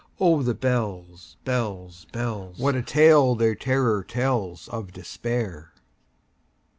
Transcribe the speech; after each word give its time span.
Oh, 0.19 0.41
the 0.41 0.55
bells, 0.55 1.37
bells, 1.45 2.07
bells! 2.11 2.57
What 2.57 2.73
a 2.73 2.81
tale 2.81 3.35
their 3.35 3.53
terror 3.53 4.03
tellsOf 4.03 4.91
Despair! 4.91 5.73